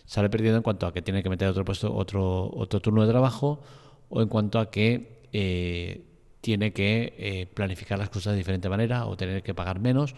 sale 0.05 0.29
perdiendo 0.31 0.57
en 0.57 0.65
cuanto 0.65 0.89
a 0.89 0.93
que 0.93 1.01
tiene 1.01 1.23
que 1.23 1.31
meter 1.31 1.47
otro 1.47 1.65
puesto, 1.65 1.95
otro, 1.95 2.51
otro 2.53 2.81
turno 2.81 3.07
de 3.07 3.09
trabajo, 3.09 3.63
o 4.09 4.21
en 4.21 4.27
cuanto 4.27 4.59
a 4.59 4.73
que 4.73 5.23
eh, 5.33 6.03
tiene 6.41 6.73
que 6.73 7.15
eh, 7.19 7.47
planificar 7.55 7.97
las 7.97 8.11
cosas 8.11 8.33
de 8.33 8.39
diferente 8.39 8.69
manera 8.69 9.07
o 9.07 9.17
tener 9.17 9.45
que 9.45 9.55
pagar 9.55 9.79
menos 9.79 10.17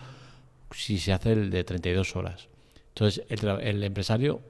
si 0.70 0.96
se 0.96 1.12
hace 1.12 1.32
el 1.32 1.50
de 1.50 1.64
32 1.64 2.16
horas. 2.16 2.48
Entonces, 2.94 3.26
el, 3.28 3.82
empresario 3.82 4.40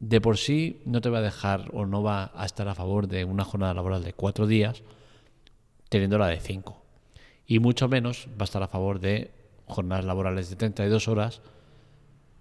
de 0.00 0.20
por 0.20 0.38
sí 0.38 0.80
no 0.84 1.00
te 1.00 1.10
va 1.10 1.18
a 1.18 1.22
dejar 1.22 1.70
o 1.72 1.86
no 1.86 2.02
va 2.02 2.30
a 2.34 2.46
estar 2.46 2.68
a 2.68 2.74
favor 2.74 3.08
de 3.08 3.24
una 3.24 3.44
jornada 3.44 3.74
laboral 3.74 4.04
de 4.04 4.12
cuatro 4.12 4.46
días 4.46 4.82
teniendo 5.88 6.18
la 6.18 6.28
de 6.28 6.40
cinco. 6.40 6.82
Y 7.46 7.58
mucho 7.58 7.88
menos 7.88 8.28
va 8.30 8.42
a 8.42 8.44
estar 8.44 8.62
a 8.62 8.68
favor 8.68 9.00
de 9.00 9.30
jornadas 9.66 10.04
laborales 10.04 10.50
de 10.50 10.56
32 10.56 11.08
horas 11.08 11.40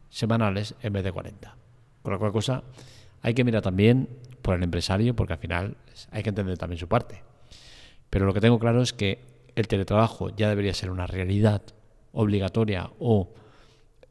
semanales 0.10 0.76
en 0.82 0.94
vez 0.94 1.04
de 1.04 1.12
40. 1.12 1.56
Con 2.02 2.14
la 2.14 2.20
cual 2.20 2.32
cosa 2.32 2.64
hay 3.22 3.34
que 3.34 3.44
mirar 3.44 3.62
también 3.62 4.10
por 4.42 4.56
el 4.56 4.64
empresario 4.64 5.16
porque 5.16 5.34
al 5.34 5.40
final 5.40 5.78
hay 6.12 6.24
que 6.24 6.30
entender 6.30 6.58
también 6.58 6.80
su 6.80 6.88
parte. 6.88 7.24
Pero 8.10 8.26
lo 8.26 8.34
que 8.34 8.42
tengo 8.42 8.60
claro 8.60 8.82
es 8.82 8.94
que 8.94 9.20
el 9.56 9.68
teletrabajo 9.68 10.30
ya 10.36 10.50
debería 10.50 10.74
ser 10.74 10.92
una 10.92 11.08
realidad 11.08 11.62
obligatoria 12.12 12.92
o 13.00 13.34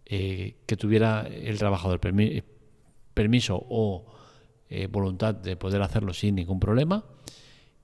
eh, 0.04 0.56
que 0.66 0.76
tuviera 0.76 1.22
el 1.22 1.58
trabajador 1.58 2.00
permiso 2.00 2.44
o 3.50 4.06
eh, 4.68 4.86
voluntad 4.88 5.34
de 5.34 5.56
poder 5.56 5.82
hacerlo 5.82 6.12
sin 6.12 6.34
ningún 6.34 6.60
problema. 6.60 7.04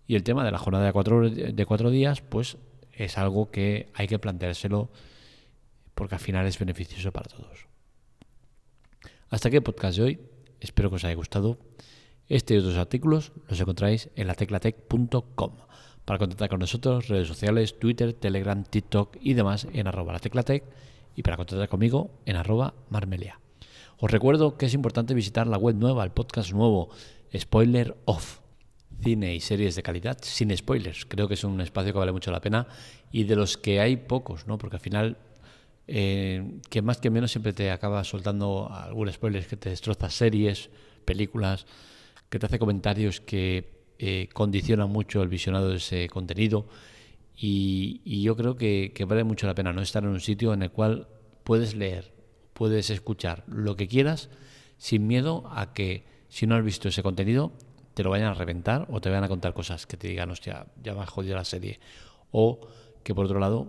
Y 0.07 0.17
el 0.17 0.23
tema 0.23 0.45
de 0.45 0.51
la 0.51 0.59
jornada 0.59 0.87
de 0.87 0.93
cuatro, 0.93 1.29
de 1.29 1.67
cuatro 1.67 1.91
días, 1.91 2.21
pues 2.21 2.59
es 2.93 3.19
algo 3.19 3.51
que 3.51 3.91
hay 3.95 4.07
que 4.09 4.19
planteárselo 4.19 4.91
porque 5.95 6.15
al 6.15 6.21
final 6.21 6.47
es 6.47 6.59
beneficioso 6.59 7.12
para 7.12 7.29
todos. 7.29 7.67
Hasta 9.31 9.49
aquí 9.49 9.57
el 9.57 9.62
podcast 9.62 9.97
de 9.99 10.05
hoy. 10.05 10.21
Espero 10.61 10.91
que 10.91 10.97
os 10.97 11.05
haya 11.05 11.15
gustado. 11.15 11.59
Este 12.29 12.55
y 12.55 12.59
otros 12.59 12.77
artículos 12.77 13.33
los 13.49 13.61
encontráis 13.61 14.11
en 14.17 14.27
lateclatec.com. 14.27 15.57
Para 16.05 16.19
contactar 16.19 16.49
con 16.49 16.61
nosotros, 16.61 17.09
redes 17.09 17.29
sociales, 17.29 17.79
Twitter, 17.79 18.12
Telegram, 18.12 18.65
TikTok 18.65 19.17
y 19.21 19.35
demás 19.35 19.67
en 19.73 19.87
arroba 19.87 20.12
lateclatec 20.12 20.65
y 21.15 21.23
para 21.23 21.37
contactar 21.37 21.69
conmigo 21.69 22.11
en 22.27 22.37
arroba 22.37 22.75
marmelia. 22.91 23.39
Os 23.99 24.11
recuerdo 24.11 24.57
que 24.57 24.67
es 24.67 24.75
importante 24.75 25.15
visitar 25.15 25.47
la 25.47 25.59
web 25.59 25.77
nueva, 25.77 26.05
el 26.05 26.11
podcast 26.11 26.53
nuevo, 26.53 26.91
Spoiler 27.37 27.97
Off. 28.05 28.41
Cine 29.03 29.35
y 29.35 29.41
series 29.41 29.75
de 29.75 29.83
calidad 29.83 30.19
sin 30.23 30.57
spoilers. 30.57 31.07
Creo 31.07 31.27
que 31.27 31.35
es 31.35 31.43
un 31.43 31.61
espacio 31.61 31.93
que 31.93 31.99
vale 31.99 32.13
mucho 32.13 32.31
la 32.31 32.41
pena 32.41 32.69
y 33.11 33.25
de 33.25 33.35
los 33.35 33.57
que 33.57 33.81
hay 33.81 33.97
pocos, 33.97 34.47
¿no? 34.47 34.59
Porque 34.59 34.77
al 34.77 34.81
final, 34.81 35.17
eh, 35.89 36.61
que 36.71 36.83
más 36.83 36.99
que 36.99 37.11
menos 37.11 37.33
siempre 37.33 37.53
te 37.53 37.73
acaba 37.73 38.05
soltando 38.05 38.71
algún 38.71 39.13
spoiler 39.13 39.45
que 39.45 39.57
te 39.57 39.71
destroza 39.71 40.09
series, 40.09 40.71
películas, 41.05 41.67
que 42.29 42.39
te 42.39 42.47
hace 42.47 42.61
comentarios 42.61 43.21
que 43.21 43.83
eh, 43.99 44.29
condicionan 44.33 44.91
mucho 44.91 45.21
el 45.23 45.29
visionado 45.29 45.71
de 45.71 45.77
ese 45.77 46.09
contenido. 46.09 46.67
Y, 47.37 48.23
yo 48.23 48.37
creo 48.37 48.57
que, 48.57 48.93
que, 48.95 49.05
vale 49.05 49.25
mucho 49.25 49.49
la 49.49 49.55
pena 49.55 49.73
no 49.73 49.83
estar 49.83 50.05
en 50.05 50.11
un 50.11 50.21
sitio 50.21 50.55
en 50.55 50.63
el 50.63 50.71
cual 50.71 51.09
puedes 51.43 51.75
leer 51.75 52.13
puedes 52.62 52.90
escuchar 52.90 53.42
lo 53.49 53.75
que 53.75 53.88
quieras 53.88 54.31
sin 54.78 55.09
miedo 55.09 55.50
a 55.50 55.73
que 55.75 56.04
si 56.28 56.47
no 56.47 56.54
has 56.54 56.62
visto 56.62 56.87
ese 56.87 57.02
contenido 57.02 57.50
te 57.92 58.04
lo 58.04 58.11
vayan 58.11 58.28
a 58.28 58.35
reventar 58.35 58.87
o 58.88 59.00
te 59.00 59.09
vayan 59.09 59.25
a 59.25 59.28
contar 59.28 59.52
cosas 59.52 59.85
que 59.85 59.97
te 59.97 60.07
digan, 60.07 60.31
hostia, 60.31 60.66
ya 60.81 60.95
me 60.95 61.00
ha 61.00 61.07
jodido 61.07 61.35
la 61.35 61.45
serie. 61.45 61.81
O 62.31 62.61
que 63.02 63.16
por 63.16 63.25
otro 63.25 63.40
lado, 63.40 63.66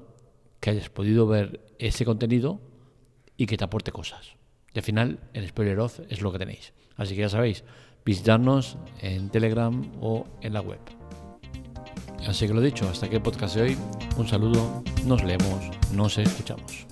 que 0.59 0.69
hayas 0.69 0.89
podido 0.89 1.25
ver 1.25 1.73
ese 1.79 2.05
contenido 2.05 2.61
y 3.35 3.47
que 3.47 3.57
te 3.57 3.63
aporte 3.63 3.91
cosas. 3.91 4.35
Y 4.75 4.77
al 4.77 4.85
final, 4.85 5.19
el 5.33 5.47
spoiler 5.47 5.79
off 5.79 5.99
es 6.09 6.21
lo 6.21 6.31
que 6.31 6.37
tenéis. 6.37 6.73
Así 6.95 7.15
que 7.15 7.21
ya 7.21 7.29
sabéis, 7.29 7.63
visitarnos 8.05 8.77
en 9.01 9.31
Telegram 9.31 9.91
o 10.01 10.27
en 10.41 10.53
la 10.53 10.61
web. 10.61 10.81
Así 12.27 12.45
que 12.45 12.53
lo 12.53 12.61
dicho, 12.61 12.87
hasta 12.87 13.07
aquí 13.07 13.15
el 13.15 13.23
podcast 13.23 13.55
de 13.55 13.61
hoy. 13.63 13.77
Un 14.17 14.27
saludo, 14.27 14.83
nos 15.03 15.23
leemos, 15.23 15.71
nos 15.91 16.15
escuchamos. 16.19 16.85